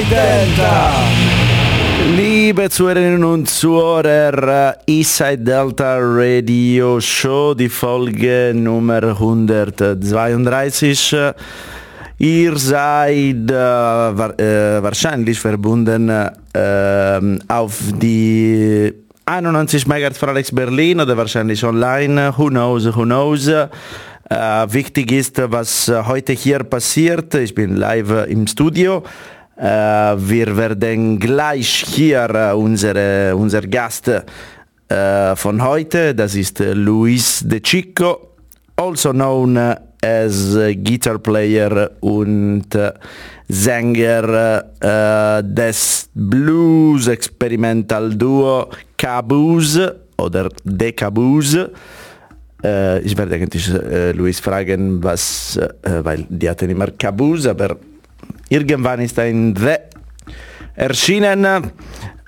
[0.00, 0.92] Inside Delta.
[2.16, 11.16] Liebe Zuhörerinnen und Zuhörer, Inside Delta Radio Show, die Folge Nummer 132.
[12.18, 18.94] Ihr seid äh, äh, wahrscheinlich verbunden äh, auf die
[19.26, 22.32] 91 MHz von Alex Berlin oder wahrscheinlich online.
[22.38, 23.48] Who knows, who knows.
[23.48, 23.68] Äh,
[24.68, 27.34] wichtig ist, was heute hier passiert.
[27.34, 29.04] Ich bin live im Studio.
[29.60, 29.66] Äh,
[30.16, 37.60] wir werden gleich hier äh, unsere, unser Gast äh, von heute, das ist Luis De
[37.60, 38.36] Chico,
[38.76, 42.68] also known as guitar player und
[43.46, 44.62] Sänger
[45.42, 51.70] des Blues Experimental Duo Caboose oder De Caboose.
[52.62, 53.70] Ich werde eigentlich
[54.14, 57.76] Luis fragen, was, weil die hatten immer Caboose, aber
[58.50, 59.76] irgendwann ist ein The
[60.74, 61.46] erschienen.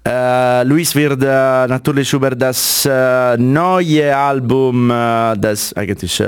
[0.05, 6.23] Äh, Luis wird äh, natürlich über das äh, neue Album, das eigentlich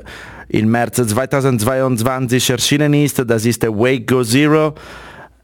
[0.48, 4.75] im März 2022 erschienen ist, das ist Wake Go Zero.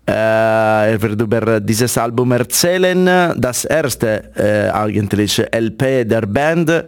[0.07, 4.31] er wird über dieses Album erzählen, das erste
[4.73, 6.85] eigentlich LP der Band.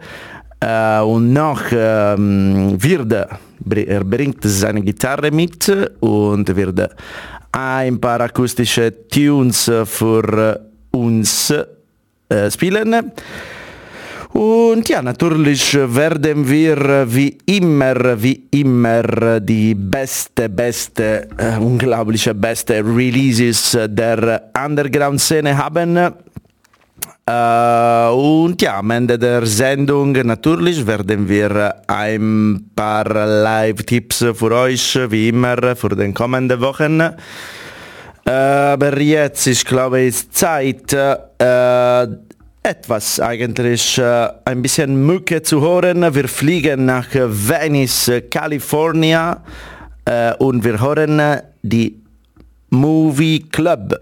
[0.64, 6.88] Uh, und noch wird er bringt seine Gitarre mit und wird
[7.52, 13.12] ein paar akustische Tunes für uns äh, spielen.
[14.32, 22.76] Und ja, natürlich werden wir wie immer, wie immer die beste, beste, äh, unglaubliche beste
[22.82, 26.14] Releases der Underground-Szene haben.
[27.24, 28.10] Uh,
[28.48, 35.28] und ja, am Ende der Sendung natürlich werden wir ein paar Live-Tipps für euch, wie
[35.28, 37.00] immer, für den kommenden Wochen.
[38.24, 42.06] Aber jetzt, ich glaube, ist Zeit, uh,
[42.64, 46.12] etwas eigentlich ein bisschen Mücke zu hören.
[46.12, 49.42] Wir fliegen nach Venice, California
[50.38, 52.00] und wir hören die
[52.70, 54.00] Movie Club.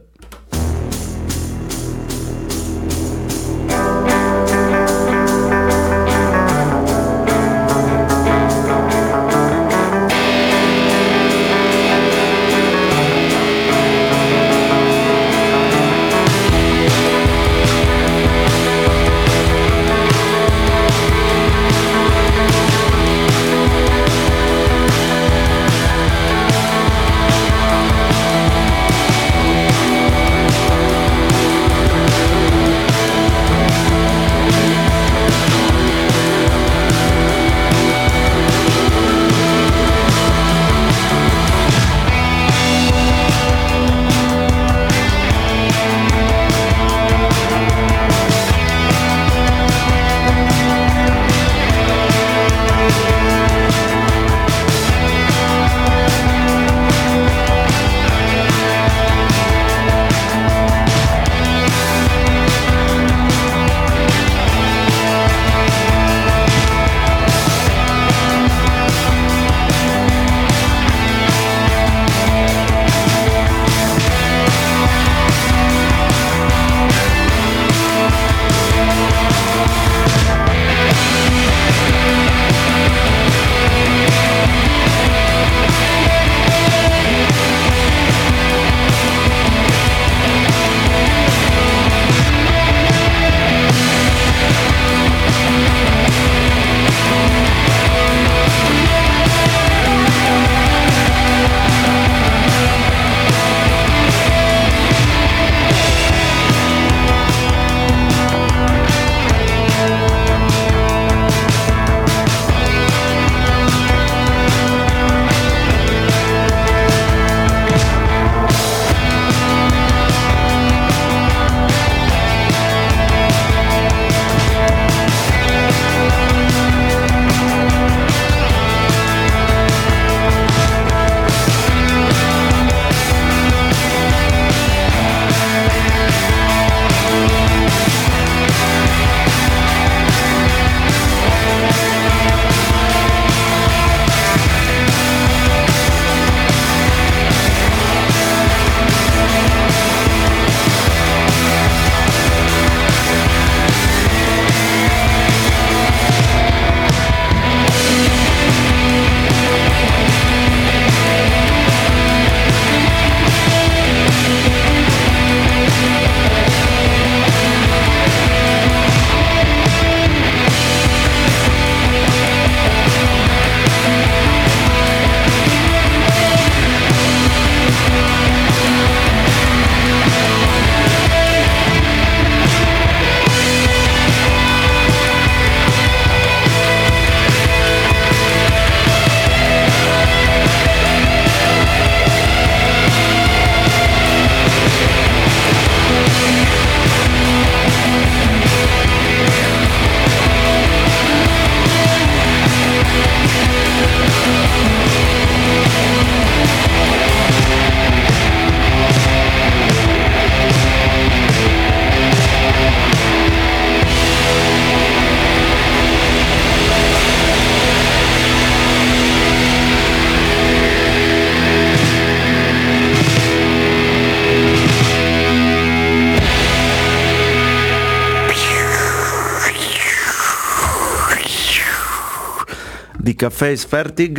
[233.23, 234.19] Ist fertig.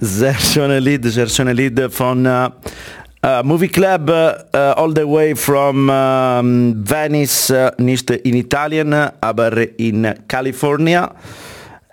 [0.00, 2.48] Sehr schöne Lied, sehr schöne Lied von uh,
[3.24, 10.14] uh, Movie Club uh, all the way from um, Venice, nicht in Italien, aber in
[10.26, 11.14] California.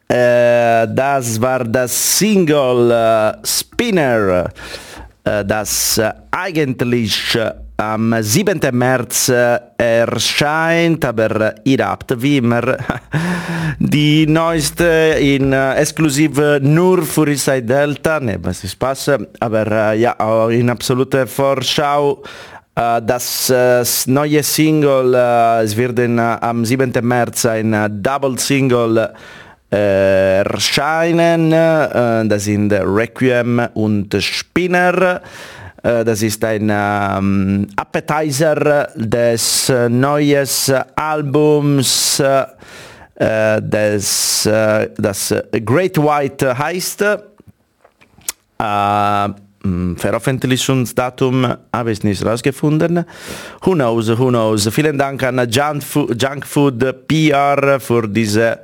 [0.07, 4.49] das war das Single Spinner,
[5.23, 6.01] das
[6.31, 7.37] eigentlich
[7.81, 8.59] am 7.
[8.73, 12.77] März äh, erscheint, aber ihr habt wie immer
[13.79, 19.99] die neueste in äh, exklusiv nur für Inside Delta, ne, was ist Spaß, aber äh,
[19.99, 20.15] ja,
[20.49, 22.21] in absolute Vorschau
[22.73, 23.53] das
[24.07, 25.13] neue Single,
[25.61, 26.93] es wird am 7.
[27.01, 29.09] März ein Double Single
[29.69, 35.21] erscheinen, das sind Requiem und Spinner.
[35.83, 40.47] Äh, das ist ein ähm, Appetizer des neuen
[40.95, 45.33] Albums, äh, des, äh, das
[45.65, 47.01] Great White heißt.
[48.61, 49.27] Äh,
[49.67, 53.05] mm, Veröffentlichungsdatum habe ich nicht rausgefunden.
[53.63, 54.67] Who knows, who knows.
[54.71, 58.59] Vielen Dank an Junk Food, Junk Food PR für diese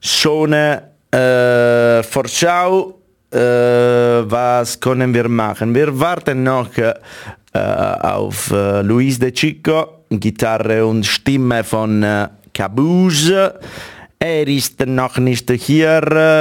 [0.00, 3.03] schöne äh, Vorschau
[3.34, 5.74] was können wir machen?
[5.74, 6.70] Wir warten noch
[7.54, 13.54] äh, auf äh, Luis de Chico, Gitarre und Stimme von äh, Caboose.
[14.18, 16.00] Er ist noch nicht hier.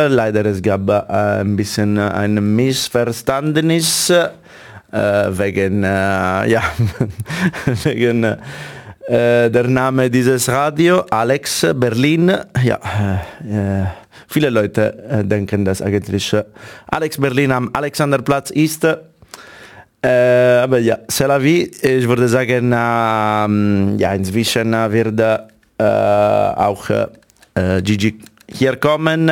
[0.09, 4.29] Leider es gab äh, ein bisschen ein Missverständnis äh,
[4.91, 5.87] wegen, äh,
[6.49, 6.63] ja,
[7.83, 8.37] wegen äh,
[9.51, 12.35] der Name dieses Radio, Alex Berlin.
[12.63, 12.79] Ja,
[13.47, 14.02] äh,
[14.33, 16.35] Viele Leute äh, denken, dass eigentlich
[16.87, 18.83] Alex Berlin am Alexanderplatz ist.
[18.83, 20.07] Äh,
[20.63, 21.69] aber ja, c'est la vie.
[21.83, 28.17] Ich würde sagen, ähm, ja, inzwischen wird äh, auch äh, Gigi
[28.51, 29.29] hier kommen.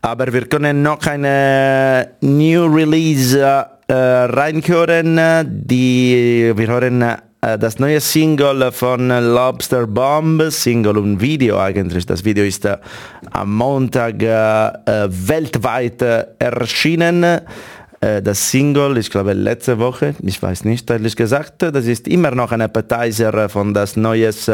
[0.00, 5.18] Aber wir können noch eine New Release äh, reinhören.
[5.44, 7.04] Die, wir hören
[7.44, 12.06] das neue Single von Lobster Bomb, Single und Video eigentlich.
[12.06, 12.78] Das Video ist äh,
[13.32, 14.72] am Montag äh,
[15.08, 16.00] weltweit
[16.38, 17.40] erschienen.
[18.00, 22.52] Das Single, ich glaube letzte Woche, ich weiß nicht ehrlich gesagt, das ist immer noch
[22.52, 24.50] ein Appetizer von das neues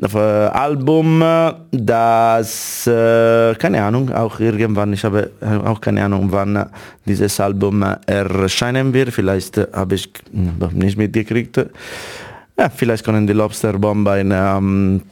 [0.00, 1.24] Album,
[1.70, 5.30] das, äh, keine Ahnung, auch irgendwann, ich habe
[5.64, 6.66] auch keine Ahnung, wann
[7.04, 9.10] dieses Album erscheinen wird.
[9.10, 10.10] Vielleicht habe ich
[10.72, 11.56] nicht mitgekriegt.
[12.58, 15.02] Ja, vielleicht können die Lobster Bomb eine, ähm,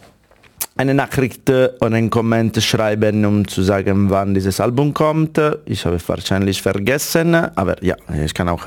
[0.77, 5.41] eine Nachricht oder einen Kommentar schreiben, um zu sagen, wann dieses Album kommt.
[5.65, 8.67] Ich habe wahrscheinlich vergessen, aber ja, ich kann auch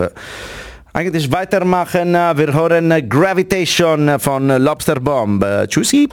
[1.00, 2.12] eigentlich weitermachen.
[2.12, 5.46] Wir hören Gravitation von Lobster Bomb.
[5.70, 6.10] Tschüssi!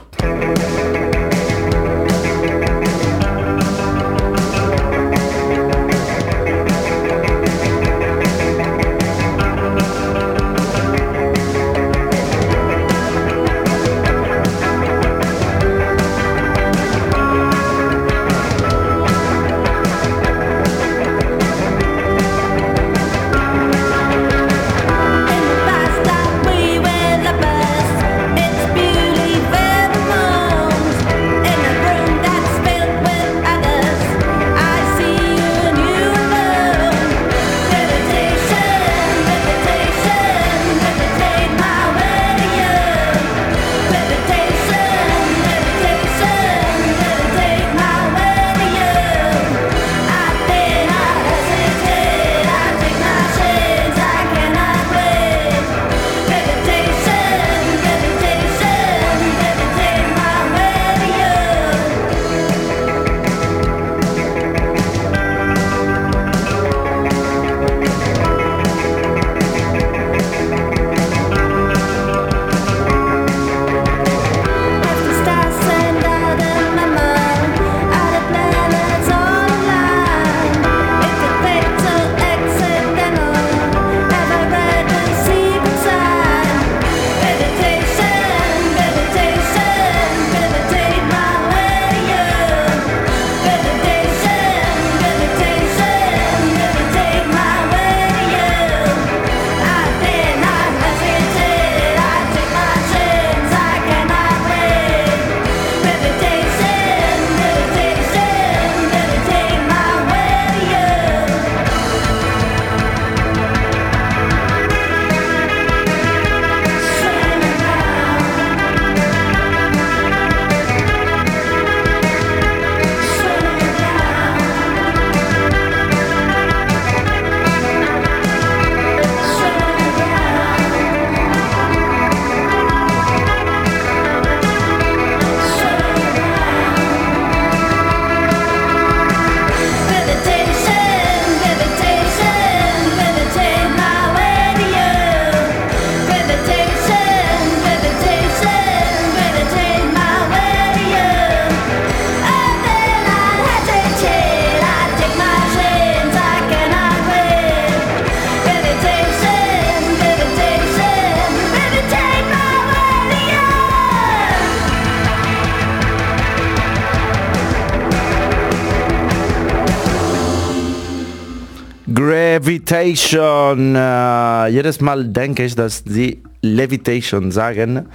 [172.67, 173.75] Gravitation.
[173.75, 177.87] Äh, jedes Mal denke ich, dass sie Levitation sagen.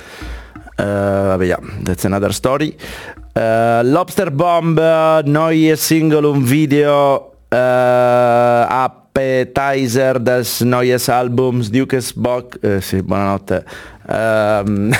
[0.79, 2.75] Äh, aber ja, that's another story.
[3.37, 4.81] Äh, Lobster Bomb,
[5.27, 7.33] neue Single und Video.
[7.51, 7.57] Äh,
[8.67, 12.59] appetizer des neues Albums Duke's Bock.
[12.65, 13.67] Äh, sì, buonanotte.
[14.09, 14.95] Ähm,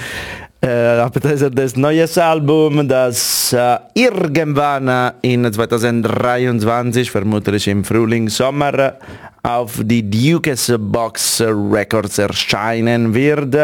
[0.64, 8.94] äh, des neues Album, das äh, irgendwann in 2023, vermutlich im Frühling, Sommer,
[9.42, 13.54] auf die Duke's Box Records erscheinen wird.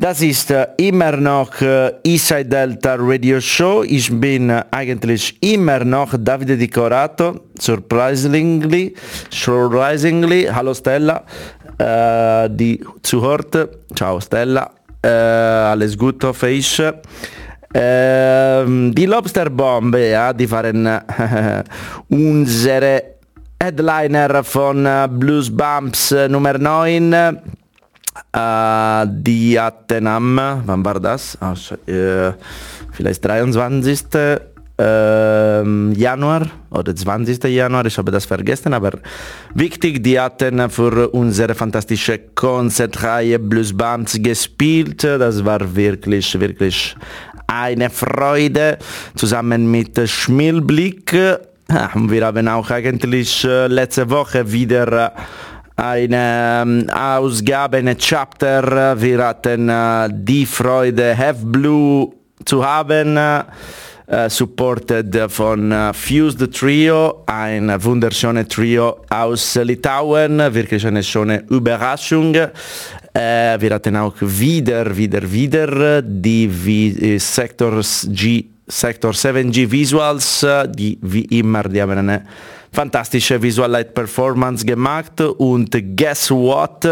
[0.00, 3.82] Das ist äh, immer noch äh, Eastside Delta Radio Show.
[3.82, 8.94] Ich bin eigentlich immer noch Davide Di Corato, surprisingly,
[9.28, 10.44] surprisingly.
[10.46, 11.24] Hallo Stella,
[11.78, 13.68] äh, die zuhört.
[13.92, 16.80] Ciao Stella, eh, alle Good of Fish
[17.72, 18.64] eh,
[19.06, 21.04] Lobster Bomb e a di Faren
[22.08, 23.16] Unzere
[23.56, 27.56] Headliner von Blues Bumps numero 9
[28.18, 31.38] Uh, ah, die Attenam, wann war das?
[31.40, 32.32] Aus, äh, eh,
[32.90, 34.04] vielleicht 23.
[34.78, 37.42] Äh, Januar oder 20.
[37.44, 38.92] Januar, ich habe das vergessen, aber
[39.54, 45.02] wichtig, die hatten für unsere fantastische Konzertreihe Blues Bands gespielt.
[45.02, 46.94] Das war wirklich, wirklich
[47.48, 48.78] eine Freude,
[49.16, 51.12] zusammen mit Schmilblick.
[51.12, 55.12] Wir haben auch eigentlich äh, letzte Woche wieder
[55.74, 59.00] eine ähm, Ausgabe, eine Chapter.
[59.00, 62.12] Wir hatten äh, die Freude, Have Blue
[62.44, 63.18] zu haben.
[64.10, 71.44] Uh, supported von uh, Fuse the Trio, ein wunderschönes Trio aus Litauen, wirklich eine schöne
[71.50, 72.34] Überraschung.
[72.34, 72.48] Uh,
[73.12, 81.26] wir hatten auch wieder, wieder, wieder die v Sector, G, Sector 7G Visuals, die wie
[81.38, 82.22] immer, die haben eine
[82.72, 86.82] fantastische Visual Light Performance gemacht und guess what?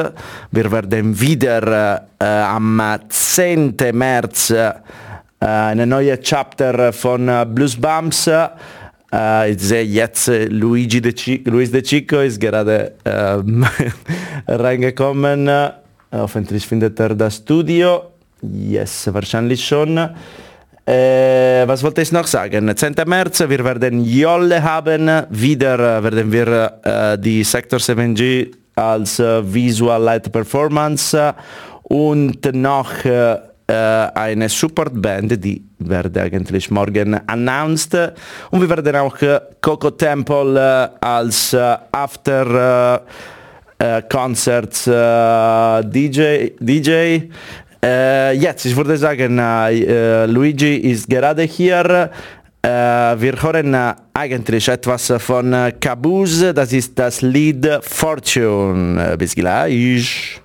[0.50, 3.74] Wir werden wieder äh, am 10.
[3.94, 4.52] März
[5.46, 8.26] eine neue Chapter von äh, Blues Bumps.
[8.26, 13.64] Äh, ich sehe jetzt Luigi De Chico, Luis De Chico ist gerade ähm,
[14.48, 15.48] reingekommen.
[16.10, 18.02] Hoffentlich findet er das Studio.
[18.42, 19.96] Yes, wahrscheinlich schon.
[19.96, 22.76] Äh, was wollte ich noch sagen?
[22.76, 22.94] 10.
[23.06, 25.10] März, wir werden Jolle haben.
[25.30, 31.34] Wieder werden wir äh, die Sector 7G als äh, Visual Light Performance
[31.84, 33.36] und noch äh,
[33.68, 38.12] eine Supportband, die werde eigentlich morgen announced.
[38.50, 41.54] Und wir werden auch äh, Coco Temple äh, als
[41.92, 43.02] After
[44.08, 47.18] Concerts DJ, DJ
[47.82, 49.36] jetzt, ich würde sagen,
[50.32, 52.10] Luigi ist gerade hier.
[52.62, 53.76] Wir hören
[54.14, 59.14] eigentlich etwas von Caboose, das ist das Lied Fortune.
[59.18, 60.40] Bis gleich.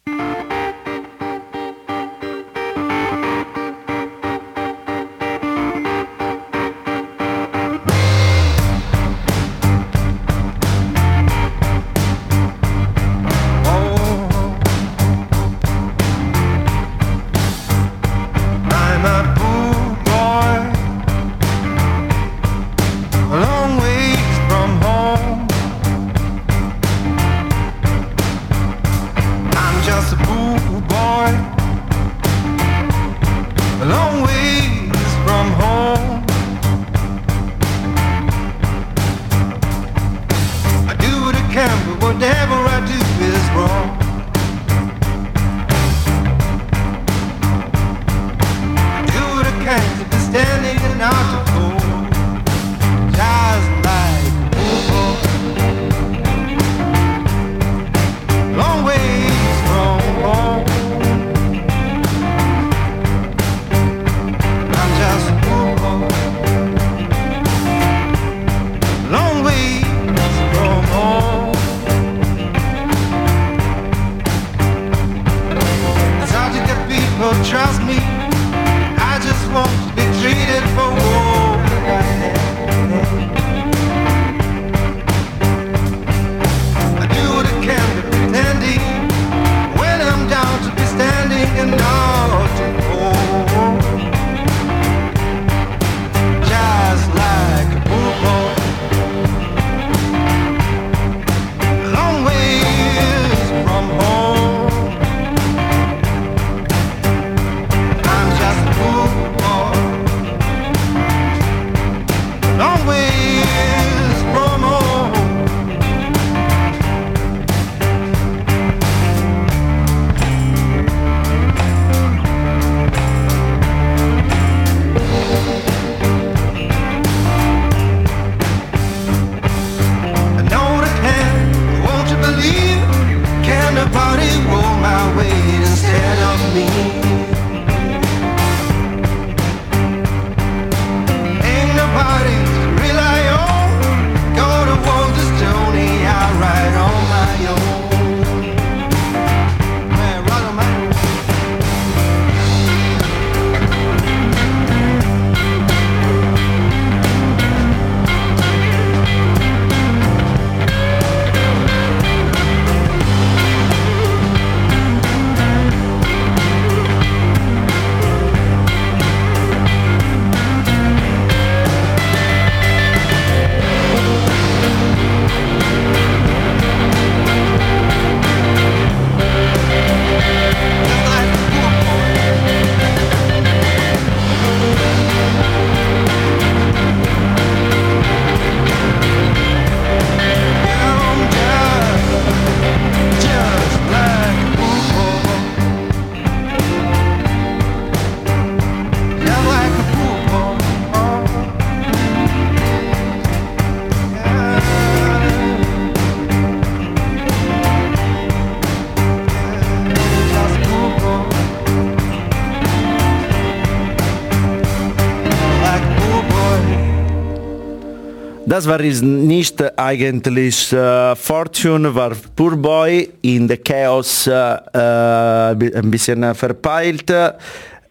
[218.51, 225.77] Das war es nicht eigentlich äh, Fortune, war Poor Boy in the Chaos äh, äh,
[225.77, 227.09] ein bisschen verpeilt.
[227.09, 227.31] Äh,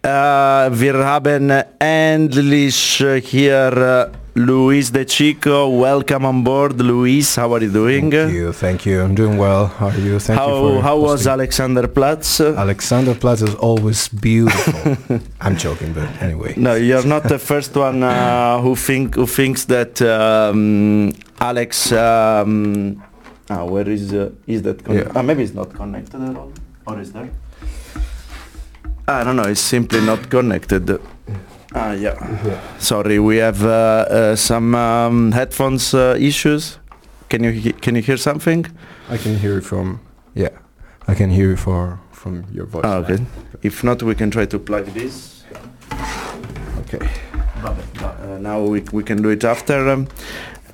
[0.03, 6.81] wir haben endlich hier Luis De Chico, welcome on board.
[6.81, 8.13] Luis, how are you doing?
[8.13, 9.03] Thank you, thank you.
[9.03, 9.67] I'm doing well.
[9.67, 10.21] How are you?
[10.21, 11.33] Thank how, you for How was hosting.
[11.33, 12.55] Alexanderplatz?
[12.55, 15.19] Alexanderplatz is always beautiful.
[15.41, 16.55] I'm joking, but anyway.
[16.57, 21.91] No, you're not the first one uh, who think who thinks that um, Alex.
[21.91, 23.03] Um,
[23.51, 24.87] ah, where is uh, is that?
[24.89, 25.11] Yeah.
[25.17, 26.53] Ah, maybe it's not connected at all,
[26.87, 27.31] or is there?
[29.09, 29.49] I don't know.
[29.51, 31.01] It's simply not connected.
[31.75, 32.15] Ah, yeah.
[32.79, 36.79] Sorry, we have uh, uh, some um, headphones uh, issues.
[37.29, 38.67] Can you he- can you hear something?
[39.09, 40.01] I can hear you from
[40.35, 40.51] yeah.
[41.07, 42.85] I can hear you for from your voice.
[42.85, 43.19] Ah, okay.
[43.63, 45.45] If not, we can try to plug this.
[46.81, 47.09] Okay.
[47.63, 49.89] Uh, now we, we can do it after.
[49.91, 50.09] Um,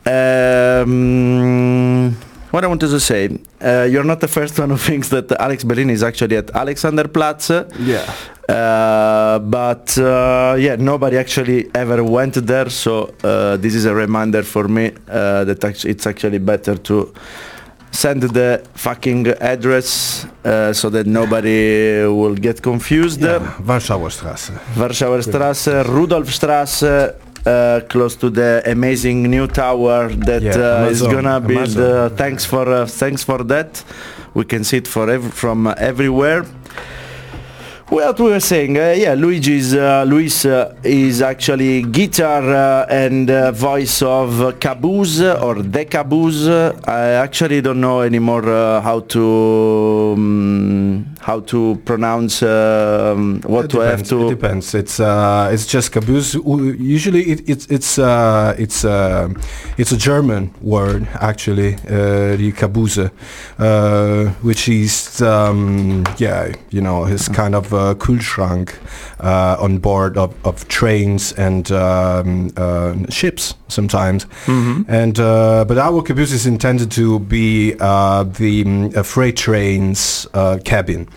[0.07, 2.17] um,
[2.51, 5.65] what I wanted to say, uh, you're not the first one who thinks that Alex
[5.65, 7.67] Berlin is actually at Alexanderplatz.
[7.81, 8.05] Yeah.
[8.49, 14.43] Uh, but uh, yeah, nobody actually ever went there, so uh, this is a reminder
[14.43, 17.13] for me uh, that it's actually better to
[17.91, 23.21] send the fucking address uh, so that nobody will get confused.
[23.21, 23.39] Yeah.
[23.65, 24.53] Warschauer Straße.
[24.77, 27.26] Warschauer Straße, Rudolfstraße, uh,
[27.89, 31.37] close to the amazing new tower that Yeah, uh, is gonna.
[31.39, 33.85] Uh, thanks for uh, thanks for that.
[34.35, 36.45] We can see it for ev- from uh, everywhere.
[37.89, 43.31] What we were saying, uh, yeah, Luigi's uh, Luis uh, is actually guitar uh, and
[43.31, 46.49] uh, voice of Caboose or The Caboose.
[46.85, 53.83] I actually don't know anymore uh, how to um, how to pronounce um, what do
[53.83, 54.27] I have to.
[54.27, 54.75] It depends.
[54.75, 56.35] It's uh, it's just caboose.
[56.35, 59.29] Usually, it, it's it's uh, it's uh,
[59.77, 67.05] it's a German word actually, uh, the caboose, uh, which is um, yeah, you know,
[67.05, 68.75] his kind of uh, Kühlschrank
[69.21, 74.27] uh, on board of, of trains and um, uh, ships sometimes.
[74.89, 80.59] And uh, but our caboose is intended to be uh, the uh, freight train's uh,
[80.65, 81.09] cabin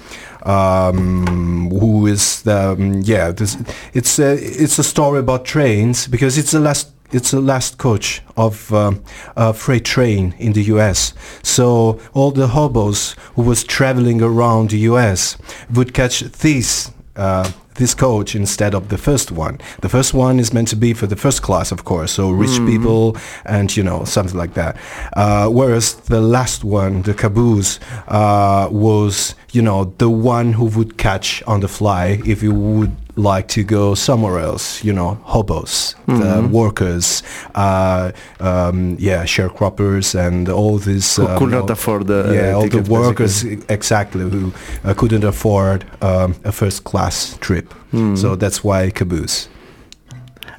[0.43, 3.57] um, who is the um, yeah this
[3.93, 8.21] it's a it's a story about trains because it's the last it's the last coach
[8.37, 9.03] of um,
[9.35, 14.79] a freight train in the US so all the hobos who was traveling around the
[14.79, 15.37] US
[15.73, 19.57] would catch this uh, this coach instead of the first one.
[19.81, 22.57] The first one is meant to be for the first class, of course, so rich
[22.65, 24.77] people and you know something like that.
[25.13, 30.97] Uh, whereas the last one, the caboose, uh, was you know the one who would
[30.97, 34.83] catch on the fly if you would like to go somewhere else.
[34.83, 37.23] You know, hobos, the workers,
[37.55, 41.15] uh, um, yeah, sharecroppers, and all these.
[41.15, 43.73] Who uh, could not know, afford the yeah, uh, all the workers basically.
[43.73, 47.73] exactly who uh, couldn't afford um, a first class trip.
[47.91, 48.15] Hmm.
[48.15, 49.49] So that's why caboose.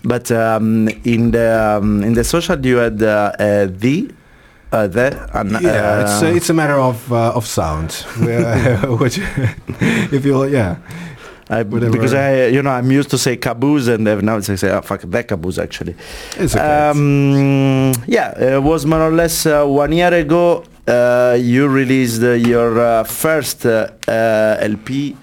[0.02, 4.10] But um, in the um, in the social, you had uh, uh, the
[4.72, 7.92] uh, the an- yeah, it's uh, uh, it's a matter of uh, of sound.
[9.00, 9.18] Which,
[10.12, 10.76] if you yeah,
[11.48, 14.70] I, because I you know I'm used to say caboose and now it's like say
[14.70, 15.96] oh fuck the caboose actually.
[16.36, 16.64] it's okay.
[16.88, 20.64] Um, yeah, it was more or less uh, one year ago.
[20.86, 25.16] Uh, you released uh, your uh, first uh, uh, LP,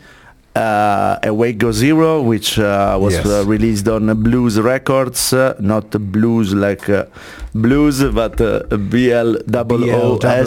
[0.57, 3.25] uh, Away Go Zero, which uh, was Yes.
[3.25, 7.05] uh, released on Bloos Records, uh, not blues like uh,
[7.53, 9.43] blues, but uh, bl-os.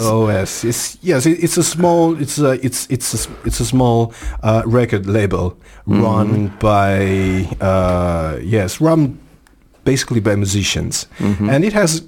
[0.03, 0.63] BLOOS.
[0.65, 2.19] It's yes, it's a small.
[2.21, 6.03] It's a it's it's a, it's a small uh, record label Mm-hmm.
[6.03, 9.17] run by uh, yes, run
[9.83, 11.49] basically by musicians, Mm-hmm.
[11.49, 12.03] and it has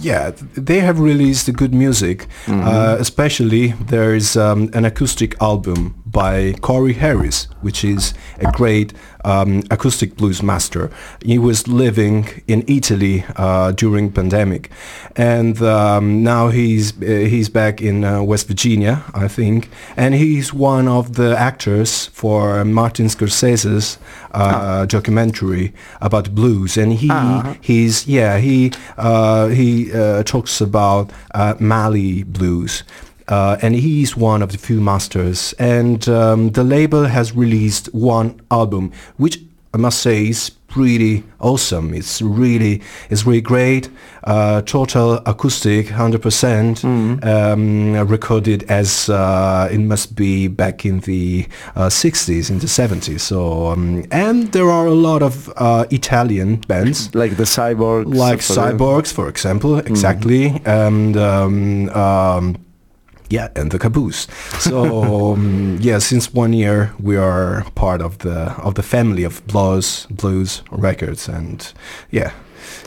[0.00, 2.26] yeah, they have released good music.
[2.46, 2.66] Mm-hmm.
[2.66, 8.92] Uh, especially there is um, an acoustic album by Corey Harris, which is a great
[9.24, 10.90] um, acoustic blues master.
[11.24, 14.70] He was living in Italy uh, during pandemic,
[15.16, 20.52] and um, now he's uh, he's back in uh, West Virginia, I think, and he's
[20.52, 23.98] one of the actors for Martin Scorsese's
[24.32, 27.56] uh, documentary about blues, and he Ah.
[27.60, 32.82] he's yeah he uh, he uh, talks about uh, Mali blues.
[33.28, 35.54] Uh, and he's one of the few masters.
[35.58, 39.38] And um, the label has released one album, which
[39.74, 41.94] I must say is pretty awesome.
[41.94, 42.80] It's really
[43.10, 43.88] it's really great.
[44.24, 46.84] Uh, total acoustic, hundred percent.
[46.84, 53.22] Um, recorded as uh, it must be back in the uh, sixties, in the seventies.
[53.22, 58.14] So um, and there are a lot of uh, Italian bands Like the cyborgs.
[58.14, 62.56] like for- Cyborgs, for example, exactly, and um, um,
[63.32, 64.26] yeah, and the Caboose.
[64.60, 69.44] So um, yeah, since one year we are part of the of the family of
[69.46, 71.72] blues Bloos records, and
[72.10, 72.32] yeah,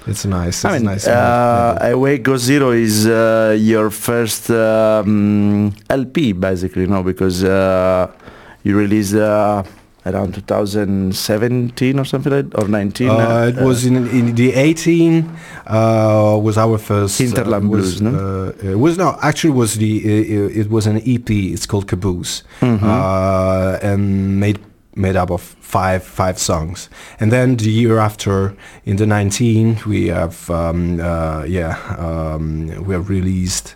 [0.05, 0.63] it's nice.
[0.63, 1.07] It's I mean, a nice.
[1.07, 1.77] uh.
[1.81, 7.01] Away Go Zero is uh, your first um, LP, basically, no?
[7.01, 8.11] Because uh,
[8.63, 9.63] you released uh,
[10.05, 13.09] around 2017 or something like or 19.
[13.09, 15.29] Uh, it was in, in the 18
[15.67, 18.53] uh, was our first Hinterland uh, was, Blues, no?
[18.63, 21.29] Uh, it was no actually was the uh, it was an EP.
[21.29, 22.85] It's called Caboose, Mm-hmm.
[22.85, 24.59] uh, and made
[24.95, 26.89] made up of five five songs.
[27.19, 32.93] And then the year after, in the 19, we have um, uh, yeah um, we
[32.93, 33.75] have released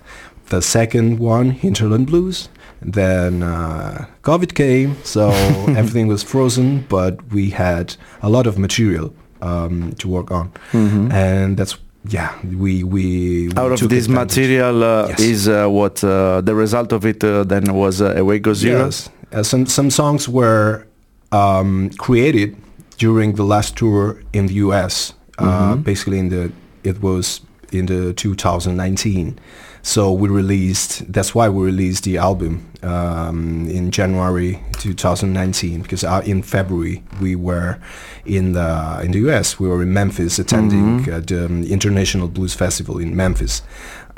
[0.50, 2.50] the second one, Hinterland Blues.
[2.82, 5.30] Then uh, COVID came, so
[5.78, 10.52] everything was frozen, but we had a lot of material um, to work on,
[11.12, 13.58] and that's yeah we we, we Mm-hmm.
[13.60, 14.10] Out of this advantage.
[14.38, 15.20] material uh, Yes.
[15.20, 18.86] is uh, what uh, the result of it uh, then was uh, Away goes Zero.
[18.86, 19.10] Yes.
[19.34, 20.86] Uh, some some songs were
[21.32, 22.56] um, created
[22.98, 25.14] during the last tour in the U.S.
[25.38, 26.52] Uh, basically, in the
[26.84, 29.38] it was in the 2019.
[29.82, 31.12] So we released.
[31.12, 37.36] That's why we released the album um, in January 2019 because uh, in February we
[37.36, 37.80] were
[38.26, 39.60] in the in the U.S.
[39.60, 43.62] We were in Memphis attending uh, the um, International Blues Festival in Memphis,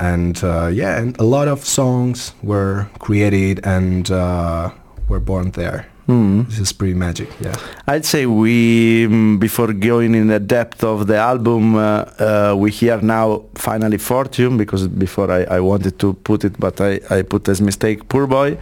[0.00, 4.70] and uh, yeah, and a lot of songs were created and uh,
[5.08, 5.86] were born there.
[6.06, 7.28] This is pretty magic.
[7.40, 7.54] Yeah.
[7.86, 12.70] I'd say we, mm, before going in the depth of the album, uh, uh, we
[12.70, 17.22] hear now finally Fortune, because before I, I wanted to put it, but I, I
[17.22, 18.58] put as mistake Poor Boy.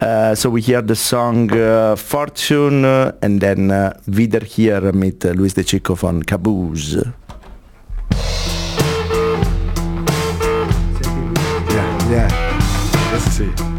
[0.00, 5.24] Uh, so we hear the song uh, Fortune uh, and then uh, wieder hier mit
[5.24, 7.12] uh, Luis De Chico von Caboose.
[11.70, 12.10] Yeah.
[12.10, 12.28] Yeah.
[13.12, 13.73] Let's see.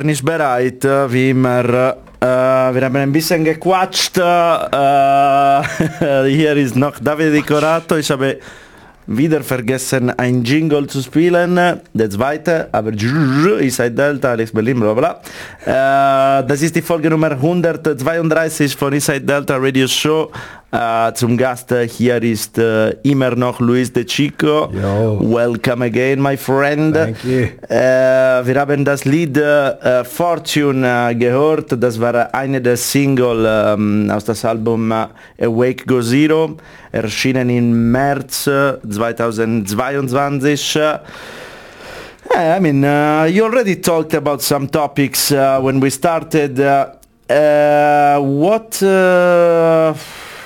[0.00, 1.64] Nicht bereit, äh, wie immer.
[1.64, 4.16] Äh, wir haben ein bisschen gequatscht.
[4.16, 4.22] Äh,
[6.28, 7.96] hier ist noch David Decorato.
[7.96, 8.38] Ich habe
[9.06, 11.58] wieder vergessen, ein Jingle zu spielen.
[11.92, 15.20] Der zweite, aber ich sei Delta, Alex Berlin, bla bla.
[15.64, 20.30] Äh, das ist die Folge Nummer 132 von Inside Delta Radio Show.
[20.72, 24.70] Äh, zum Gast äh, hier ist äh, immer noch Luis De Chico.
[24.72, 25.20] Yo.
[25.20, 26.94] Welcome again, my friend.
[26.94, 27.48] Thank you.
[27.68, 29.38] Äh, wir haben das Lied
[30.04, 31.74] Fortune gehört.
[31.78, 34.90] Das war eine der Single ähm, aus das Album
[35.38, 36.56] Awake Go Zero,
[36.90, 40.76] erschienen im März äh, 2022.
[42.34, 46.58] Äh, I mean, uh, you already talked about some topics uh, when we started.
[46.58, 46.86] Uh,
[47.28, 49.92] uh, what, uh,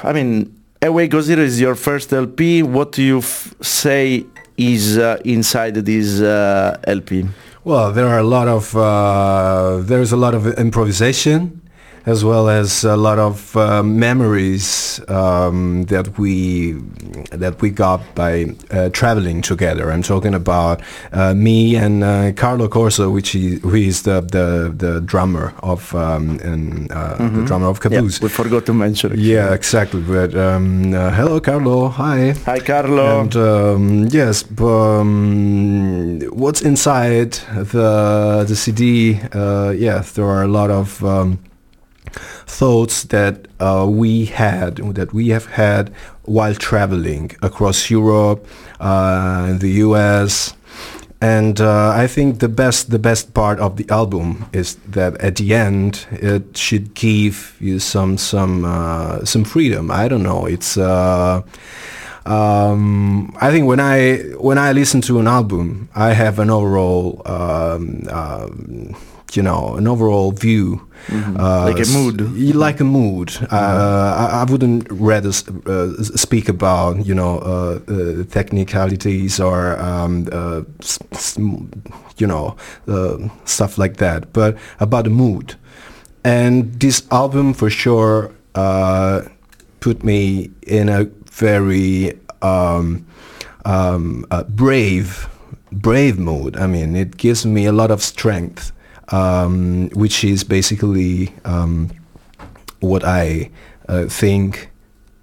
[0.06, 2.62] I mean, Away Go Zero is your first LP.
[2.62, 3.22] What do you
[3.60, 4.24] say
[4.56, 7.26] is uh, inside this uh, LP?
[7.64, 11.60] Well, there are a lot of uh, there's a lot of improvisation,
[12.06, 16.72] as well as a lot of uh, memories um, that we
[17.32, 19.90] that we got by uh, traveling together.
[19.90, 20.80] I'm talking about
[21.12, 25.92] uh, me and uh, Carlo Corso, which he, who is the, the the drummer of
[25.94, 28.20] um, and uh, the drummer of Yeah, Caboose.
[28.22, 29.18] we forgot to mention it.
[29.18, 30.00] Yeah, exactly.
[30.00, 31.88] But um, uh, hello, Carlo.
[31.88, 32.34] Hi.
[32.46, 33.20] Hi, Carlo.
[33.22, 37.32] And um, yes, um, what's inside
[37.72, 39.18] the the CD?
[39.34, 41.38] Uh, yeah, there are a lot of um,
[42.46, 48.46] thoughts that uh, we had, that we have had while traveling across Europe,
[48.80, 50.54] uh, the U.S.
[51.20, 55.36] And uh, I think the best the best part of the album is that at
[55.36, 59.90] the end it should give you some some uh, some freedom.
[59.90, 60.44] I don't know.
[60.44, 61.42] It's uh,
[62.26, 67.22] um, I think when I when I listen to an album, I have an overall
[67.24, 68.96] um, um,
[69.36, 70.80] you know an overall view,
[71.38, 72.20] uh, Like a mood.
[72.54, 73.36] like a mood.
[73.52, 79.78] Uh, I, I wouldn't rather s- uh, speak about you know uh, uh, technicalities or
[79.80, 80.62] um, uh,
[82.18, 82.56] you know
[82.88, 85.54] uh, stuff like that, but about the mood.
[86.24, 89.20] And this album for sure uh,
[89.80, 93.04] put me in a very um,
[93.64, 95.28] um, uh, brave,
[95.70, 96.56] brave mood.
[96.56, 98.72] I mean, it gives me a lot of strength,
[99.08, 101.90] um, which is basically um,
[102.80, 103.50] what I
[103.88, 104.70] uh, think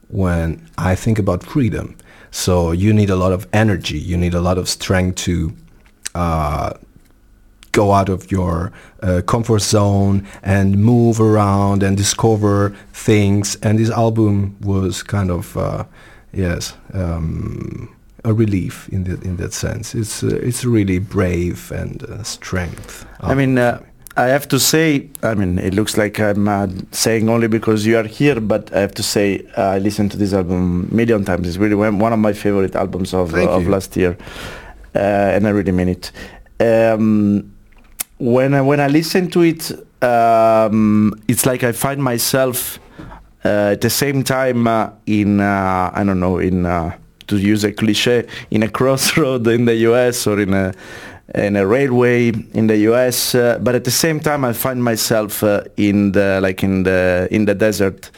[0.07, 1.95] when I think about freedom.
[2.31, 3.99] So you need a lot of energy.
[3.99, 5.53] You need a lot of strength to
[6.15, 6.73] uh,
[7.71, 13.55] go out of your uh, comfort zone and move around and discover things.
[13.57, 15.85] And this album was kind of, uh,
[16.31, 19.95] yes, um, a relief in that in that sense.
[19.95, 23.05] It's uh, it's really brave and uh, strength.
[23.19, 23.79] I mean, uh,
[24.15, 27.97] I have to say, I mean, it looks like I'm uh, saying only because you
[27.97, 31.25] are here, but I have to say, uh, I listened to this album a million
[31.25, 31.47] times.
[31.47, 34.17] It's really one one of my favorite albums of, of last year,
[34.95, 34.99] uh,
[35.35, 36.11] and I really mean it.
[36.59, 37.53] Um,
[38.19, 39.71] when I, when I listen to it,
[40.03, 42.79] um, it's like I find myself
[43.43, 46.95] uh, at the same time uh, in uh, I don't know in uh,
[47.27, 50.27] to use a cliche in a crossroad in the U.S.
[50.27, 50.73] or in a
[51.35, 53.35] in a railway in the U.S.
[53.35, 57.27] Uh, but at the same time I find myself uh, in the like in the
[57.31, 58.11] in the desert.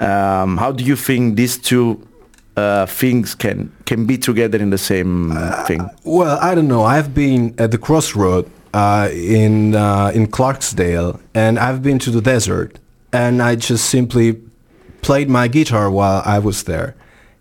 [0.00, 2.06] Um, how do you think these two
[2.56, 5.32] uh, things can can be together in the same
[5.66, 5.88] thing?
[6.04, 6.82] Well, I don't know.
[6.82, 12.20] I've been at the crossroad uh, in uh, in Clarksdale, and I've been to the
[12.20, 12.78] desert,
[13.12, 14.40] and I just simply
[15.00, 16.96] played my guitar while I was there,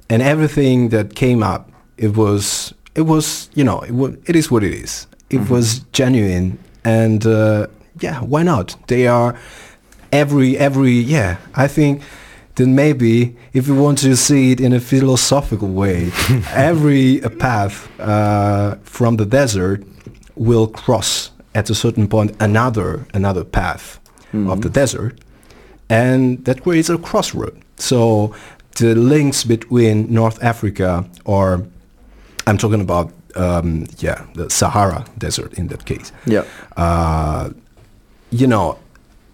[0.10, 4.63] and everything that came up, it was it was you know it, it is what
[4.63, 5.08] it is.
[5.30, 7.68] It was genuine, and uh,
[8.00, 8.76] yeah, why not?
[8.88, 9.36] They are
[10.12, 11.38] every every yeah.
[11.56, 12.02] I think
[12.56, 16.12] then maybe if you want to see it in a philosophical way,
[16.54, 19.84] every uh, path uh, from the desert
[20.36, 24.00] will cross at a certain point another another path,
[24.34, 25.20] of the desert,
[25.89, 27.60] and that creates a crossroad.
[27.78, 28.34] So
[28.75, 31.65] the links between North Africa or
[32.47, 36.12] I'm talking about um, yeah the Sahara Desert in that case.
[36.25, 36.43] Yeah.
[36.77, 37.51] Uh,
[38.31, 38.77] you know,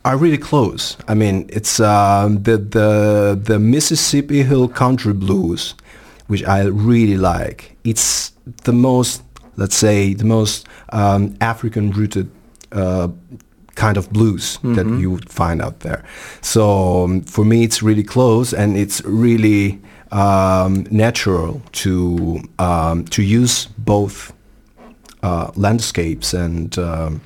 [0.06, 0.98] are really close.
[1.08, 5.76] I mean, it's um, the the the Mississippi Hill Country Blues,
[6.28, 7.78] which I really like.
[7.84, 8.32] It's
[8.64, 9.24] the most,
[9.56, 12.30] let's say, the most um, African-rooted
[12.72, 13.10] uh,
[13.80, 16.04] kind of blues that you would find out there.
[16.42, 19.80] So um, for me, it's really close, and it's really
[20.12, 24.34] um, natural to um, to use both
[25.24, 27.22] uh, landscapes and um,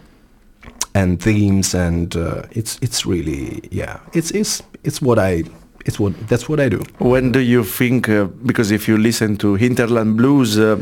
[0.94, 5.44] and themes, and uh, it's it's really yeah, it's it's it's what I
[5.86, 6.82] it's what that's what I do.
[7.00, 8.10] When do you think?
[8.10, 10.78] Uh, because if you listen to hinterland blues, uh,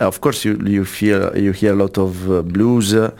[0.00, 3.10] of course you you feel you hear a lot of uh, blues, uh,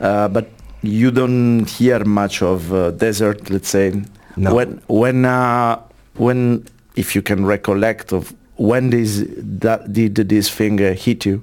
[0.00, 0.55] uh, but
[0.86, 3.50] you don't hear much of uh, desert.
[3.50, 4.02] Let's say.
[4.36, 4.54] No.
[4.54, 5.80] When when uh,
[6.16, 11.42] when if you can recollect of when this that did this thing uh, hit you?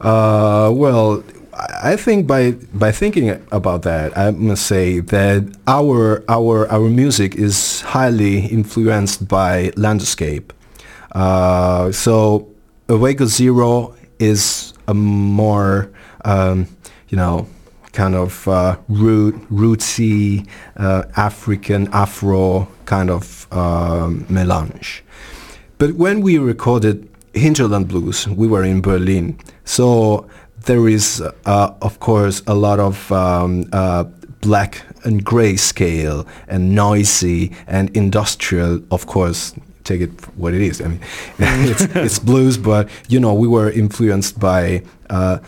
[0.00, 1.22] Uh, well,
[1.54, 6.88] I I think by by thinking about that, I must say that our our our
[6.88, 10.52] music is highly influenced by landscape.
[11.12, 12.46] Uh, so,
[12.88, 15.90] Awake Zero is a more
[16.24, 16.66] um,
[17.08, 17.46] you know
[17.92, 25.02] kind of uh, root rootsy uh, African Afro kind of um, melange.
[25.78, 29.38] But when we recorded Hinterland Blues, we were in Berlin.
[29.64, 30.28] So
[30.66, 34.04] there is, uh, of course, a lot of um, uh,
[34.40, 39.54] black and gray scale and noisy and industrial, of course.
[39.84, 40.82] Take it what it is.
[40.82, 41.00] I mean,
[41.38, 45.38] it's, it's blues, but you know, we were influenced by uh,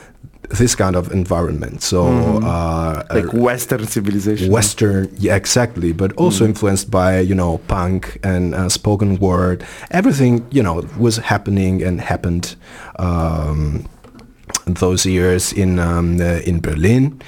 [0.51, 1.83] this kind of environment.
[1.83, 2.07] So,
[2.43, 4.51] uh, Like Western civilization.
[4.51, 9.65] Western, yeah, exactly, but also influenced by you know punk and uh, spoken word.
[9.91, 12.57] Everything you know was happening and happened
[12.99, 13.87] um,
[14.67, 17.21] those years in um, uh, in Berlin,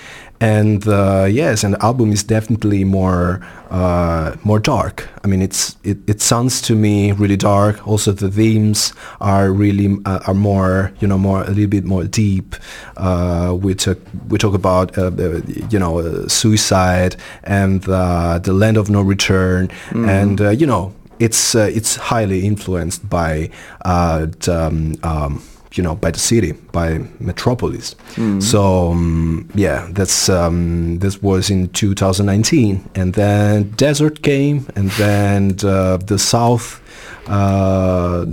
[0.42, 3.40] and uh, yes, and the album is definitely more
[3.70, 5.08] uh, more dark.
[5.24, 7.86] I mean, it's it, it sounds to me really dark.
[7.86, 12.04] Also, the themes are really uh, are more you know more a little bit more
[12.04, 12.56] deep.
[12.96, 15.40] Uh, we talk we talk about uh, uh,
[15.70, 17.14] you know uh, suicide
[17.44, 22.44] and uh, the land of no return, and uh, you know it's uh, it's highly
[22.44, 23.48] influenced by
[23.84, 25.42] uh, the, um, um,
[25.74, 27.94] you know by the city by metropolis.
[28.40, 35.56] So um, yeah that's um, this was in 2019 and then desert came and then
[35.64, 36.80] uh, the south
[37.28, 38.24] uh,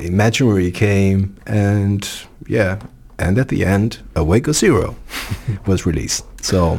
[0.00, 2.08] imaginary came and
[2.46, 2.78] yeah
[3.18, 4.94] and at the end awake zero
[5.66, 6.24] was released.
[6.42, 6.78] So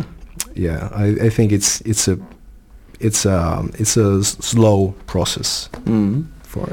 [0.55, 2.17] yeah I, I think it's it's a
[2.99, 5.70] it's a it's a s- slow process
[6.43, 6.67] for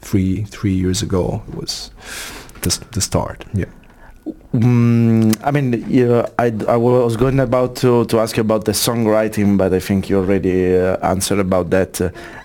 [0.00, 1.90] three three years ago it was
[2.62, 3.66] the, the start yeah
[4.54, 8.72] Mm, I mean, yeah, I, I was going about to, to ask you about the
[8.72, 12.00] songwriting, but I think you already uh, answered about that.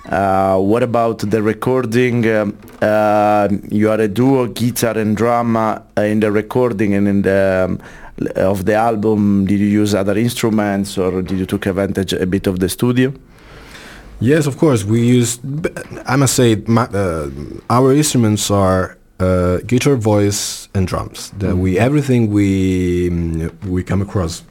[0.09, 2.25] Uh, what about the recording?
[2.27, 7.21] Um, uh, you are a duo, guitar and drama uh, in the recording and in
[7.23, 7.81] the um,
[8.37, 9.45] of the album.
[9.45, 13.13] Did you use other instruments or did you took advantage a bit of the studio?
[14.19, 15.69] yes of course we use b-
[16.07, 17.29] i must say my, uh,
[17.69, 21.31] our instruments are uh, guitar voice and drums.
[21.37, 24.43] That we everything we mm, we come across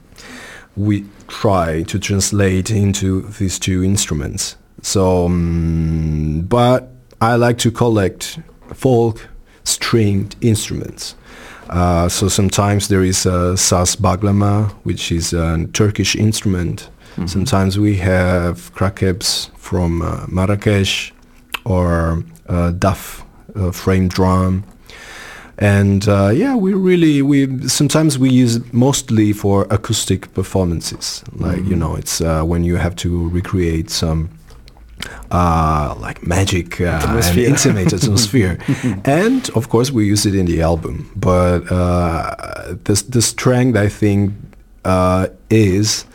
[0.75, 4.55] we try to translate into these two instruments.
[4.81, 6.89] So um, but
[7.19, 8.39] i like to collect
[8.73, 9.27] folk
[9.63, 11.15] stringed instruments.
[11.69, 16.89] Uh, so sometimes there is a saz baglama which is a turkish instrument.
[17.25, 21.11] Sometimes we have krakebs from uh, marrakesh
[21.65, 23.23] or uh, daf
[23.57, 24.63] uh, frame drum.
[25.59, 31.23] And uh, yeah we really we sometimes we use it mostly for acoustic performances.
[31.33, 34.29] Like you know it's uh, when you have to recreate some
[35.31, 37.47] uh, like magic uh, and Atmosphere.
[37.49, 38.57] intimate atmosphere.
[39.05, 41.09] And of course we use it in the album.
[41.15, 44.33] But uh, the, the strength I think
[44.85, 46.05] uh, is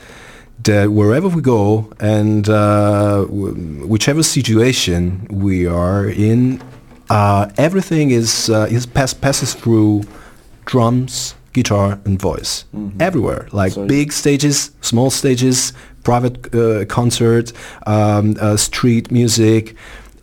[0.64, 6.60] that wherever we go and uh, w- whichever situation we are in,
[7.16, 10.02] uh, everything is uh, is pass- passes through
[10.64, 12.64] drums, guitar, and voice.
[13.00, 13.46] Everywhere.
[13.52, 15.72] Like So- big stages, small stages,
[16.04, 17.52] private uh, concerts,
[17.86, 19.74] um, uh, street music.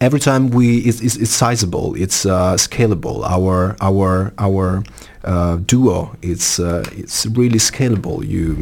[0.02, 1.88] every time we it's, it's, it's sizable.
[2.04, 3.18] It's uh, scalable.
[3.36, 4.82] Our our our
[5.26, 8.18] uh, duo it's uh, it's really scalable.
[8.34, 8.56] You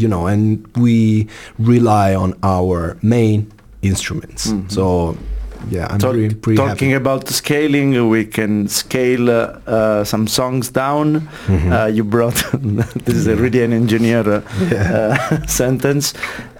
[0.00, 1.26] you know and we
[1.58, 3.46] rely on our main
[3.82, 4.52] instruments.
[4.68, 5.16] So
[5.70, 10.26] yeah i'm Talk- pretty, pretty talking happy about scaling, we can scale uh, uh, some
[10.26, 11.20] songs down.
[11.46, 11.72] Mm-hmm.
[11.72, 12.34] Uh, you brought
[13.04, 14.42] this is a really an engineer uh,
[14.74, 16.14] uh, sentence.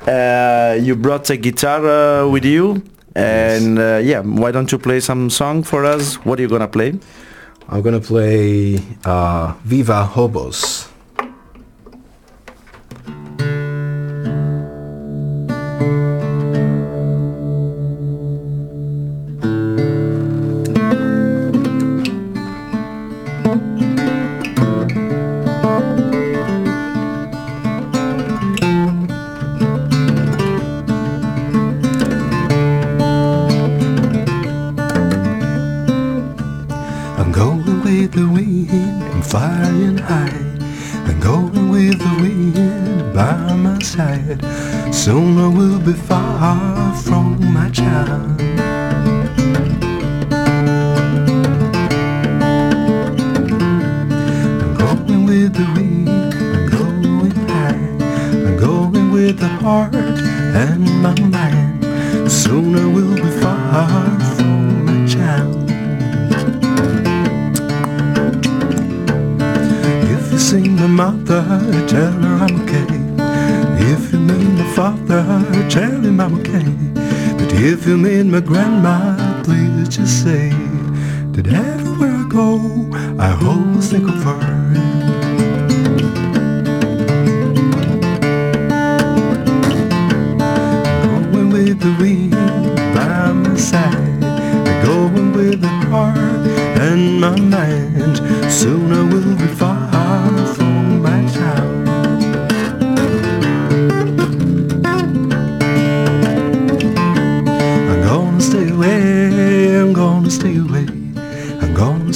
[0.07, 2.83] Uh, you brought a guitar uh, with you,
[3.15, 6.17] and uh, yeah, why don't you play some song for us?
[6.25, 6.99] What are you gonna play?
[7.69, 10.89] i'm gonna play uh, viva hobos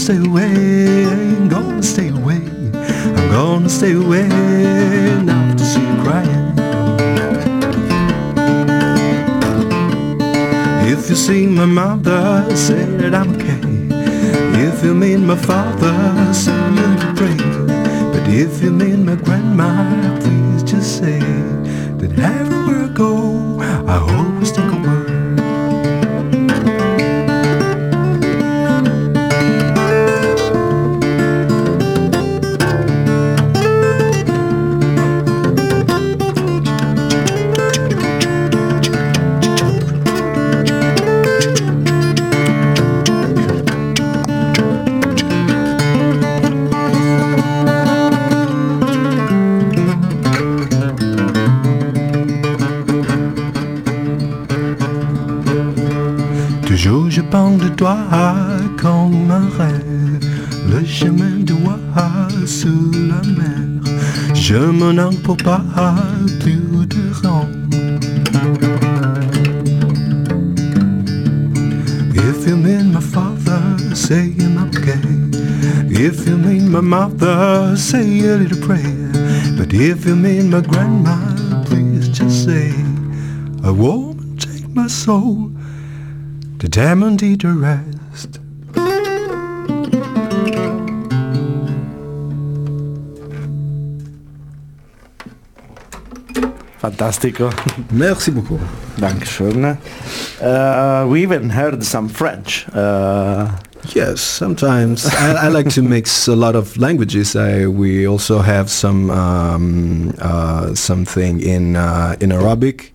[0.01, 2.41] stay away, I'm gonna stay away.
[3.19, 4.29] I'm gonna stay away
[5.23, 6.55] not to see you crying.
[10.93, 13.61] If you see my mother, say that I'm okay.
[14.67, 17.37] If you meet my father, say a little pray.
[18.13, 19.71] But if you meet my grandma,
[20.21, 21.21] please just say
[21.99, 25.10] that everywhere I go, I always think a word.
[58.77, 60.21] Comme un rêve
[60.69, 61.79] Le chemin de voix
[62.47, 65.63] sous la mer Je m'en en pour pas
[66.41, 67.47] plus de rang
[72.15, 73.63] If you mean my father,
[73.95, 75.01] say I'm okay
[75.91, 79.11] If you mean my mother, say a little prayer
[79.57, 81.17] But if you mean my grandma,
[81.65, 82.73] please just say
[83.63, 85.51] I woman take my soul
[86.71, 88.39] the diamond eat the rest.
[96.81, 97.51] Fantastico.
[97.91, 98.61] merci beaucoup
[98.97, 99.65] Dankeschön.
[100.41, 102.67] Uh, we even heard some French.
[102.75, 103.49] Uh,
[103.95, 107.35] Yes, sometimes I, I like to mix a lot of languages.
[107.35, 112.93] I, we also have some um, uh, something in uh, in Arabic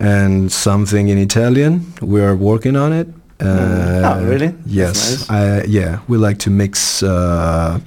[0.00, 1.80] and something in Italian.
[2.02, 3.08] We are working on it.
[3.40, 4.54] Uh, Oh, really?
[4.66, 5.28] Yes.
[5.28, 5.30] nice.
[5.30, 7.78] I, yeah, we like to mix uh,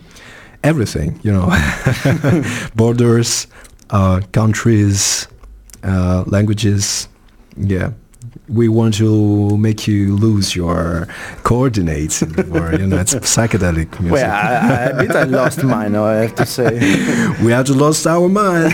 [0.64, 1.20] everything.
[1.24, 1.50] You know,
[2.76, 3.48] borders,
[3.90, 5.28] uh, countries,
[5.84, 7.08] uh, languages.
[7.58, 7.92] Yeah.
[8.48, 11.08] We want to make you lose your
[11.44, 14.12] coordinates, or you know, it's psychedelic music.
[14.12, 16.72] well, I, I, a bit I lost mine, I have to say.
[17.44, 18.74] we had lost our mind.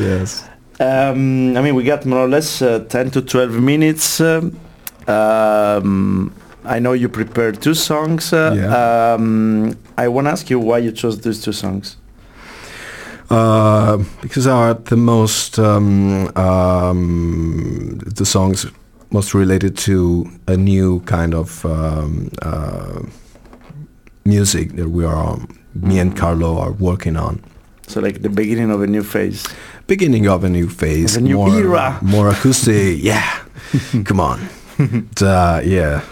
[0.00, 0.44] yes.
[0.80, 4.20] Um, I mean, we got more or less uh, 10 to 12 minutes.
[4.20, 4.58] Um,
[5.08, 6.32] um,
[6.64, 8.32] I know you prepared two songs.
[8.32, 9.14] Uh, Yeah.
[9.14, 11.96] um, I want to ask you why you chose these two songs.
[13.30, 18.66] Uh, because are the most um, um, the songs
[19.10, 23.00] most related to a new kind of um, uh,
[24.24, 25.38] music that we are,
[25.74, 27.40] me and Carlo are working on.
[27.88, 29.44] So like the beginning of a new phase.
[29.86, 31.98] Beginning of a new phase, Of a new more, era.
[32.02, 33.02] more acoustic.
[33.02, 33.40] yeah,
[34.04, 34.38] come on.
[34.76, 36.02] the, yeah,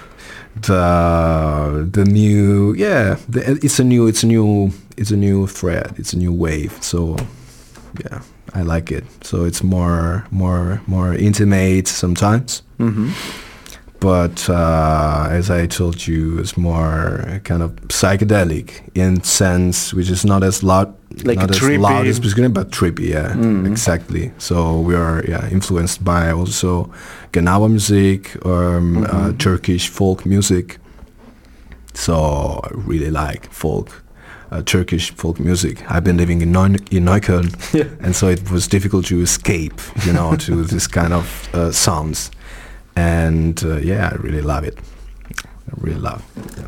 [0.63, 5.93] the the new yeah, the, it's a new it's a new it's a new thread.
[5.99, 6.73] It's a new wave.
[6.83, 7.17] So
[8.05, 8.23] yeah,
[8.55, 9.05] I like it.
[9.23, 12.63] So it's more more more intimate sometimes.
[12.79, 13.11] hmm
[14.01, 20.25] but uh, as I told you, it's more kind of psychedelic in sense, which is
[20.25, 20.95] not as loud,
[21.25, 21.81] Like not as trippy.
[21.81, 23.09] loud as beginning, but trippy.
[23.11, 23.67] Yeah, Mm.
[23.67, 24.33] exactly.
[24.39, 26.91] So we are yeah influenced by also
[27.33, 29.39] Gnawa music um, uh, Mhm.
[29.39, 30.79] Turkish folk music.
[31.95, 32.15] So
[32.65, 34.03] I really like folk.
[34.53, 35.83] Uh, Turkish folk music.
[35.91, 37.89] I've been living in Neu- in Neukölln, Yeah.
[38.01, 42.31] and so it was difficult to escape, you know, to this kind of uh, sounds.
[42.97, 44.79] And uh, yeah, I really love it.
[45.39, 46.23] I really love.
[46.37, 46.65] It.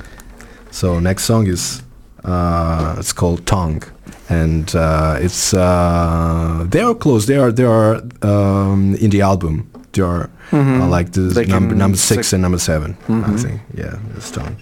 [0.71, 1.83] So next song is
[2.25, 3.83] uh, it's called Tongue,
[4.29, 7.27] and uh, it's uh, they are close.
[7.27, 9.71] They are they are um, in the album.
[9.93, 10.81] They are Mhm.
[10.83, 13.39] uh, like the Like number number six sec- and number 7 I Mhm.
[13.43, 13.61] think.
[13.75, 14.57] Yeah, it's Tongue.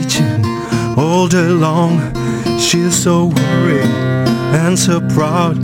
[0.00, 0.44] Kitchen
[0.96, 1.98] all day long.
[2.58, 3.90] She's so worried
[4.62, 5.56] and so proud.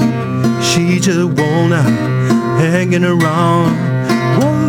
[0.63, 1.83] She just wanna
[2.59, 3.73] hanging around.
[4.39, 4.67] Whoa.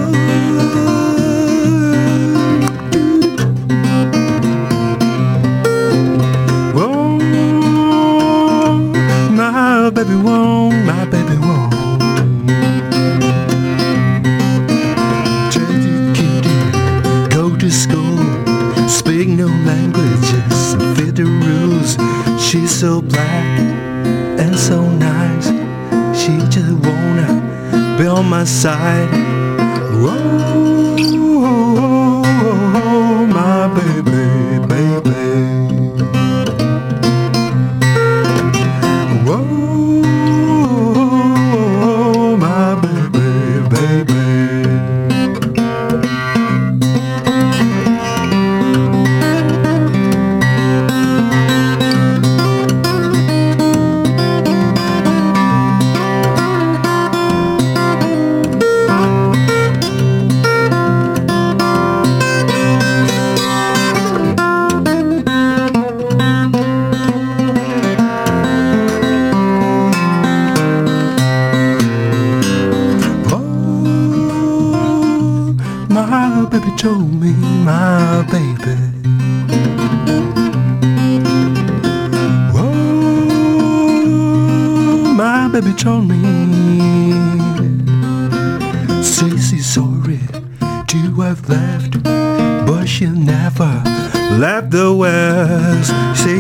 [9.94, 10.97] Baby won't.
[28.28, 29.27] My side.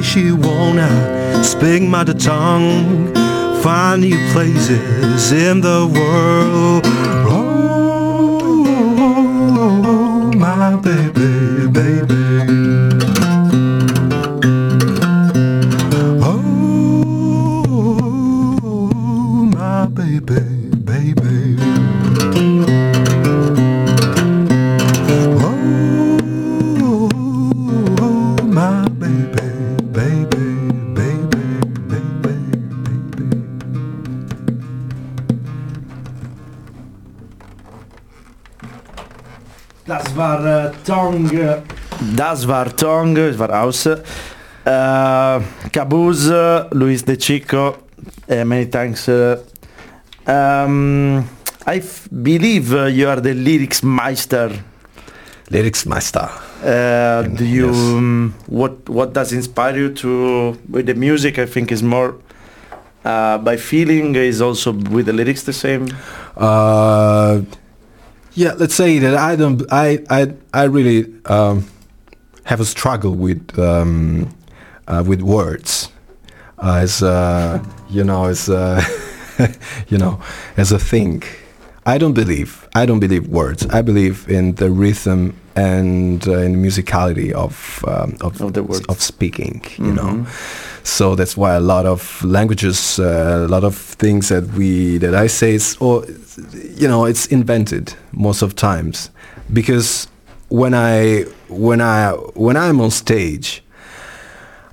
[0.07, 3.13] She wanna speak mother tongue,
[3.61, 6.83] find new places in the world.
[7.29, 11.56] Oh, oh, oh, oh my baby, baby.
[40.87, 41.37] War äh, Tong.
[41.37, 41.61] äh,
[42.15, 43.85] Das war Tong, es war aus.
[43.85, 43.97] Äh,
[45.71, 46.29] Cabuz,
[46.71, 47.75] Luis De Chico,
[48.29, 49.07] uh, many thanks.
[49.07, 49.37] Uh,
[50.27, 51.19] um,
[51.65, 54.51] I f- believe uh, you are the lyrics meister.
[55.49, 56.29] Lyrics Meister.
[56.61, 57.75] Uh, do you Yes.
[57.77, 61.39] um, what what does inspire you to with the music?
[61.39, 62.15] I think is more
[63.05, 64.13] uh, by feeling.
[64.15, 65.87] Is also with the lyrics the same.
[68.37, 69.63] Yeah, let's say that I don't.
[69.71, 71.65] I I I really um,
[72.43, 74.29] have a struggle with um,
[74.87, 75.89] uh, with words,
[76.61, 77.57] uh, as uh,
[77.89, 78.83] you know, as uh,
[79.89, 80.19] you know,
[80.55, 81.23] as a thing.
[81.87, 82.67] I don't believe.
[82.75, 83.65] I don't believe words.
[83.73, 88.61] I believe in the rhythm and uh, in the musicality of um, of, Of the
[88.61, 88.85] words.
[88.87, 89.63] of speaking.
[89.79, 90.25] You know.
[90.87, 95.13] So that's why a lot of languages, uh, a lot of things that we that
[95.13, 96.05] I say is, or
[96.53, 99.11] you know, it's invented most of times
[99.51, 100.07] because
[100.47, 103.61] when I when I when I'm on stage,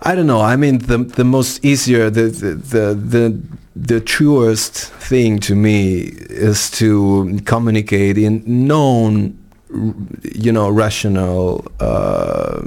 [0.02, 0.40] I don't know.
[0.40, 3.42] I mean, the the most easier, the the the the,
[3.74, 9.36] the truest thing to me is to communicate in known,
[10.22, 12.62] you know, rational uh,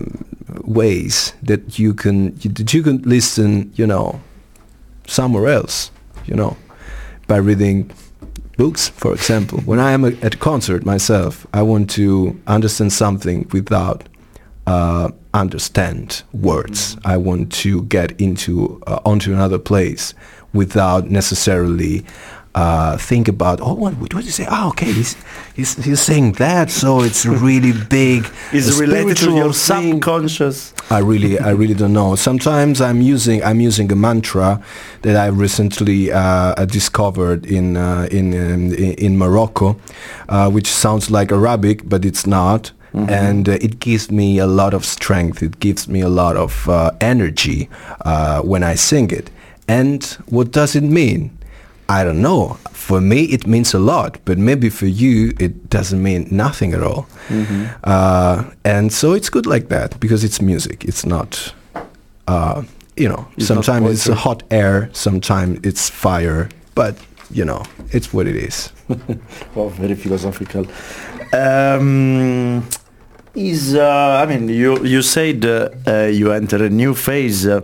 [0.67, 4.21] ways that you can that you can listen, you know,
[5.07, 5.89] somewhere else,
[6.25, 6.55] you know,
[7.27, 7.89] by reading
[8.57, 9.59] books, for example.
[9.61, 14.03] When I am a, at a concert myself, I want to understand something without
[14.67, 16.97] uh, understand words.
[17.05, 20.13] I want to get into uh, onto another place
[20.53, 22.03] without necessarily
[22.57, 24.47] uh, think about oh what what did you say?
[24.49, 25.15] Oh okay, he's
[25.55, 28.25] he's, he's saying that, so it's really big.
[28.53, 29.91] Is a related to your thing.
[29.93, 30.73] subconscious.
[30.89, 32.15] I really, I really don't know.
[32.15, 34.63] Sometimes I'm using, I'm using a mantra
[35.03, 39.79] that I recently uh, discovered in uh, in, um, in in Morocco,
[40.29, 42.71] uh, which sounds like Arabic, but it's not.
[42.93, 45.43] And uh, it gives me a lot of strength.
[45.43, 47.69] It gives me a lot of uh, energy
[48.01, 49.29] uh, when I sing it.
[49.67, 51.36] And what does it mean?
[51.89, 52.57] I don't know.
[52.73, 56.81] For me, it means a lot, but maybe for you, it doesn't mean nothing at
[56.83, 57.07] all.
[57.83, 60.83] Uh, and so it's good like that because it's music.
[60.85, 61.53] It's not,
[62.27, 62.63] uh,
[62.95, 66.95] you know, It's sometimes it's a hot air, sometimes it's fire, but
[67.31, 68.71] you know, it's what it is.
[69.55, 70.65] Wow, very philosophical.
[71.33, 72.63] Um,
[73.35, 77.45] is uh, I mean you you said uh, uh, you enter a new phase.
[77.47, 77.61] Uh,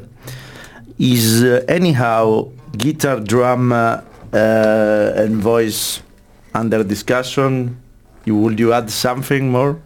[0.99, 3.71] is uh, anyhow guitar, drum,
[4.34, 6.01] uh, uh, and voice
[6.53, 7.77] under discussion?
[8.25, 9.81] You would you add something more?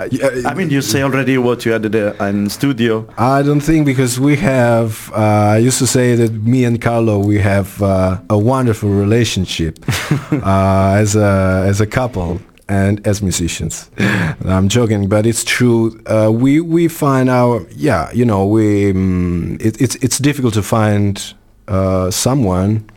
[0.00, 3.08] I mean, you say already what you added uh, in studio.
[3.18, 5.10] I don't think because we have.
[5.12, 9.78] Uh, I used to say that me and Carlo we have uh, a wonderful relationship
[10.30, 13.90] uh, as a as a couple and as musicians.
[14.44, 16.00] I'm joking, but it's true.
[16.06, 20.62] Uh, we we find our yeah, you know, we um, it, it's it's difficult to
[20.62, 21.34] find
[21.66, 22.88] uh, someone.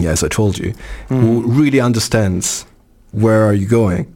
[0.00, 0.74] Yeah, as I told you,
[1.08, 2.66] who really understands
[3.12, 4.14] where are you going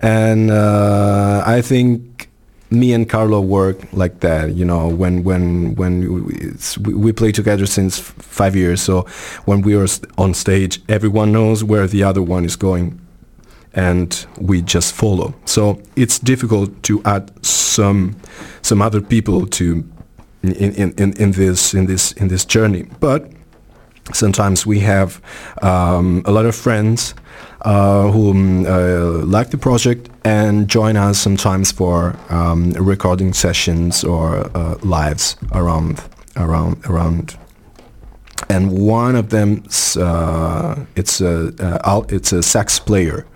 [0.00, 2.28] and uh, I think
[2.70, 4.54] me and Carlo work like that.
[4.54, 6.24] You know, when when when
[6.80, 9.02] we, we, play together since five years, so
[9.44, 9.86] when we are
[10.16, 12.98] on stage, everyone knows where the other one is going,
[13.74, 15.34] and we just follow.
[15.44, 18.16] So it's difficult to add some
[18.62, 19.86] some other people to
[20.42, 23.30] in, in, in this in this in this journey, but
[24.14, 25.20] sometimes we have
[25.62, 27.14] um, a lot of friends
[27.62, 28.30] uh, who
[28.66, 35.36] uh, like the project and join us sometimes for um, recording sessions or uh, lives
[35.52, 36.02] around
[36.36, 37.36] around around.
[38.48, 39.62] And one of them
[39.98, 43.26] uh, it's a uh, it's a sax player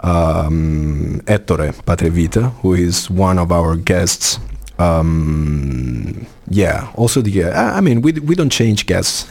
[0.00, 4.38] um, Ettore Patrevita who is one of our guests.
[4.78, 9.30] Um, yeah also the uh, I mean we, we don't change guests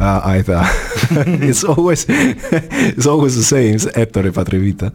[0.00, 0.60] uh, either
[1.46, 3.74] it's always it's always the same.
[3.74, 4.92] It's Ettore Patrevita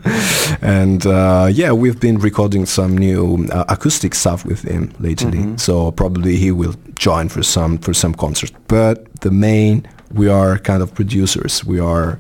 [0.61, 5.57] and uh, yeah we've been recording some new uh, acoustic stuff with him lately.
[5.57, 10.57] So probably he will join for some for some concerts but the main we are
[10.57, 11.63] kind of producers.
[11.63, 12.19] We are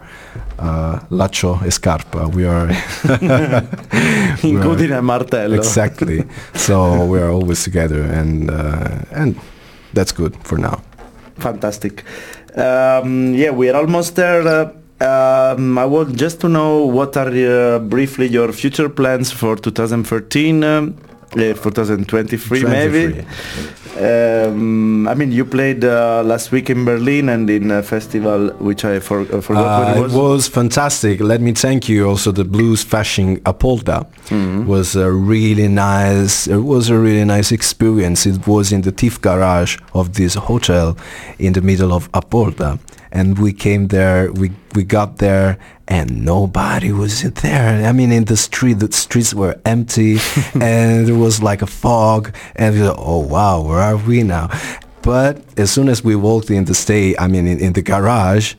[0.59, 2.67] uh, Lacho e Scarpa we are
[4.43, 5.55] we Including martello.
[5.55, 6.23] exactly.
[6.53, 9.39] So we are always together and uh, and
[9.93, 10.81] that's good for now.
[11.39, 12.03] Fantastic.
[12.59, 14.45] Um, yeah, we are almost there.
[14.45, 19.55] Uh, um, I want just to know what are uh, briefly your future plans for
[19.55, 20.97] 2013, um,
[21.31, 23.25] for 2023 maybe.
[23.99, 28.85] Um, I mean, you played uh, last week in Berlin and in a festival which
[28.85, 30.13] I for, uh, forgot Uh, what it it was.
[30.13, 31.19] was fantastic.
[31.19, 32.07] Let me thank you.
[32.07, 34.05] Also, the blues fashion Apolda
[34.67, 36.47] was a really nice.
[36.47, 38.25] It was a really nice experience.
[38.25, 40.95] It was in the Tief garage of this hotel
[41.37, 42.79] in the middle of Apolda,
[43.11, 44.31] and we came there.
[44.31, 45.57] We we got there,
[45.87, 47.85] and nobody was there.
[47.87, 50.17] I mean, in the street, the streets were empty,
[50.53, 52.33] and there was like a fog.
[52.55, 54.49] And we thought, oh wow, where are we now?
[55.01, 58.55] But as soon as we walked in the stay, I mean, in, in the garage,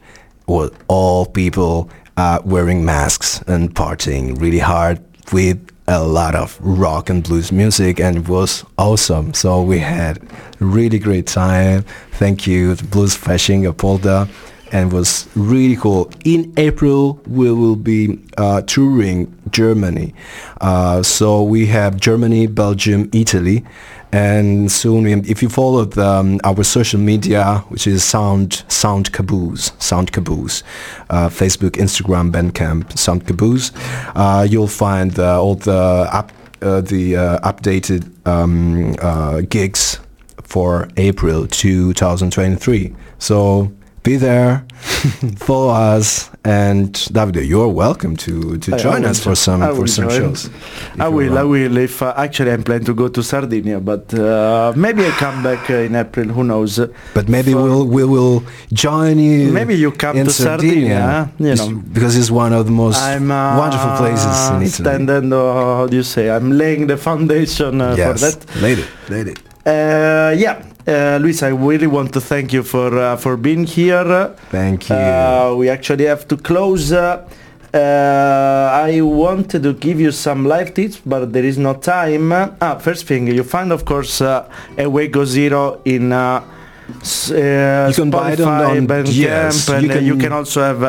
[0.46, 5.00] was all people uh, wearing masks and partying really hard
[5.32, 5.58] with
[5.90, 9.34] a lot of rock and blues music and it was awesome.
[9.34, 10.22] So we had
[10.60, 11.84] really great time.
[12.12, 14.28] Thank you Blues Fashion Apolda
[14.70, 16.08] and it was really cool.
[16.24, 20.14] In April we will be uh, touring Germany.
[20.60, 23.64] Uh, so we have Germany, Belgium, Italy
[24.12, 29.12] and soon we- if you follow the, um, our social media which is sound sound
[29.12, 30.62] caboose sound caboose
[31.10, 33.70] uh, facebook instagram bandcamp sound caboose
[34.16, 35.72] uh, you'll find uh, all the
[36.12, 36.32] up,
[36.62, 40.00] uh, the uh, updated um, uh, gigs
[40.42, 43.70] for april 2023 so
[44.02, 44.66] be there
[45.36, 50.08] follow us and Davide you're welcome to, to I- join us for some for some
[50.08, 50.20] join.
[50.20, 50.50] shows
[50.98, 51.76] I will, I will.
[51.76, 55.70] If uh, actually I'm planning to go to Sardinia, but uh, maybe I come back
[55.70, 56.28] uh, in April.
[56.28, 56.78] Who knows?
[57.14, 59.52] But maybe For- we'll we will join you.
[59.52, 61.76] Maybe you come to Sardinia, you It's- know.
[61.92, 63.18] because it's one of the most uh,
[63.58, 64.68] wonderful places in Italy.
[64.68, 66.30] Standing, uh, how do you say?
[66.30, 68.36] I'm laying the foundation uh, for that.
[68.60, 69.34] later, later.
[69.66, 74.34] Uh, yeah, uh, Luis, I really want to thank you for uh, for being here.
[74.50, 74.96] Thank you.
[74.96, 76.92] Uh, we actually have to close.
[76.92, 77.26] Uh,
[77.72, 82.32] uh, I wanted to give you some live tips, but there is no time.
[82.60, 87.94] Ah, first thing, you find, of course, uh, Away Go Zero in uh, uh, You
[87.94, 90.82] can buy them Spotify, on- Bandcamp, yes, and you uh, you can- can also have
[90.82, 90.88] uh,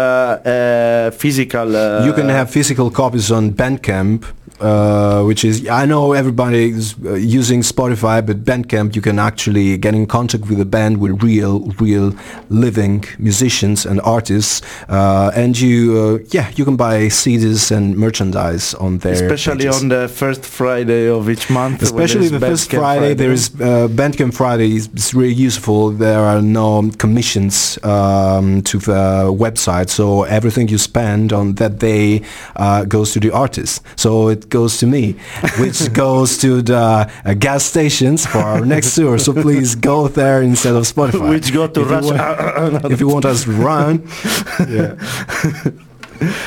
[0.49, 1.75] uh, physical.
[1.75, 4.23] Uh, you can have physical copies on Bandcamp,
[4.61, 9.77] uh, which is I know everybody is uh, using Spotify, but Bandcamp you can actually
[9.77, 12.13] get in contact with a band with real, real
[12.49, 18.75] living musicians and artists, uh, and you uh, yeah you can buy CDs and merchandise
[18.75, 19.13] on there.
[19.13, 21.81] Especially on the first Friday of each month.
[21.81, 25.89] Especially the first Bandcamp Friday, there is uh, Bandcamp Friday is, is really useful.
[25.89, 32.21] There are no commissions um, to the website, so everything you spend on that day
[32.55, 33.81] uh, goes to the artist.
[33.95, 35.15] So it goes to me,
[35.59, 36.77] which goes to the
[37.25, 39.17] uh, gas stations for our next tour.
[39.17, 41.29] So please go there instead of Spotify.
[41.29, 42.69] Which go to If you Russia.
[42.71, 44.07] want- if you want us to run,
[44.69, 44.95] yeah.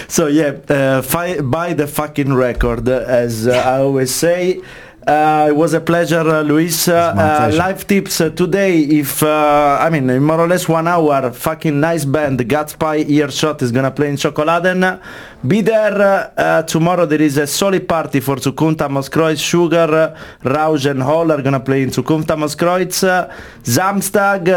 [0.08, 1.02] So yeah, uh,
[1.42, 4.60] buy the fucking record, as uh, I always say.
[5.06, 6.88] Uh, it was a pleasure, uh, Luis.
[6.88, 8.78] Uh, uh, live tips uh, today.
[8.80, 13.10] If uh, I mean, in more or less one hour, fucking nice band, the Gatsby
[13.10, 14.98] Earshot is gonna play in Schokoladen.
[15.46, 17.04] Be there uh, tomorrow.
[17.04, 19.38] There is a solid party for Zukunft am Ostkreuz.
[19.44, 23.04] Sugar, Rausch and Hall are gonna play in Zukunft am Ostkreuz.
[23.04, 23.28] Uh,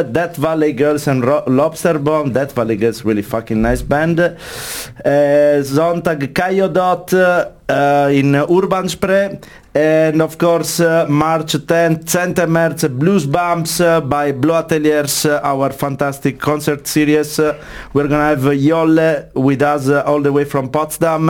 [0.04, 2.32] Death Valley Girls and Ro- Lobster Bomb.
[2.32, 4.18] Death Valley Girls, really fucking nice band.
[4.22, 4.32] Uh,
[6.34, 9.40] Kayo Dot uh, in Urban Spree.
[9.76, 15.40] And of course, uh, March 10th, Center März, Blues Bumps uh, by Blue Ateliers, uh,
[15.44, 17.38] our fantastic concert series.
[17.38, 17.64] Uh,
[17.94, 21.30] we're gonna have Jolle with us uh, all the way from Potsdam.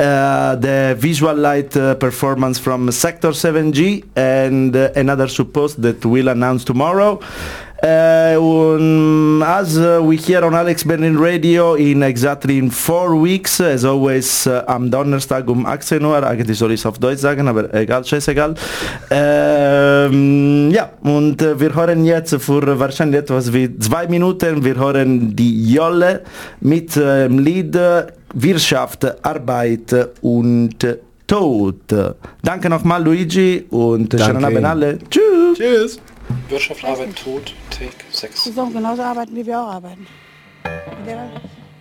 [0.00, 6.28] Uh, the visual light uh, performance from Sector 7G and uh, another supposed that we'll
[6.28, 7.20] announce tomorrow.
[7.82, 13.60] Uh, um, as uh, we hear on Alex Berlin Radio in exactly in four weeks,
[13.60, 17.48] as always, uh, am Donnerstag um 18 Uhr, eigentlich soll ich es auf Deutsch sagen,
[17.48, 18.54] aber egal, scheißegal.
[19.10, 25.34] Ähm, ja, und äh, wir hören jetzt für wahrscheinlich etwas wie zwei Minuten, wir hören
[25.34, 26.22] die Jolle
[26.60, 30.76] mit äh, dem Lied äh, Wirtschaft, Arbeit und
[31.26, 31.76] Tod.
[32.42, 34.98] Danke nochmal Luigi und schönen Abend alle.
[35.10, 35.58] Tschüss.
[35.58, 36.00] Tschüss.
[36.48, 38.44] Wirtschaft, Arbeit, Tod, Take 6.
[38.44, 40.06] Die sollen genauso arbeiten, wie wir auch arbeiten.
[41.04, 41.28] Wer,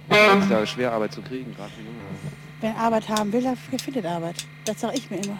[0.09, 1.95] Das ist ja schwer Arbeit zu kriegen, gerade für Junge.
[2.61, 4.35] wer Arbeit haben will, der findet Arbeit.
[4.65, 5.37] Das sage ich mir immer.